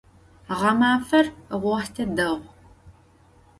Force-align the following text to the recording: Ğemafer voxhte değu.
Ğemafer 0.59 1.25
voxhte 1.61 2.05
değu. 2.17 2.39